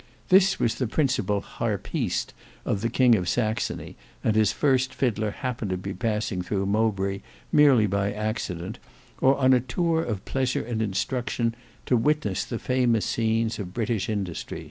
[0.29, 2.33] This was when the principal harpiste
[2.65, 7.19] of the King of Saxony and his first fiddler happened to be passing through Mowbray,
[7.51, 8.79] merely by accident,
[9.19, 11.53] or on a tour of pleasure and instruction,
[11.85, 14.59] to witness the famous scenes of British industry.